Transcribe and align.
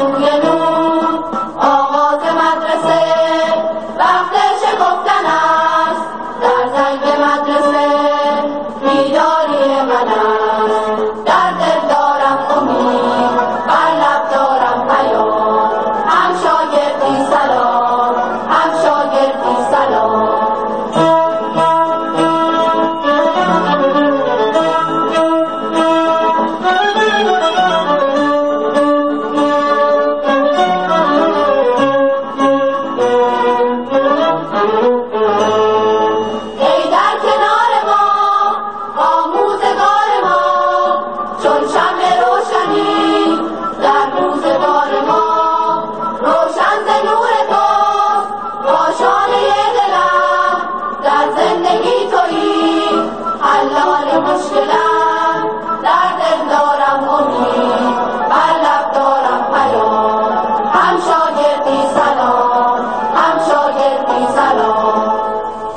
Allah. 0.00 0.39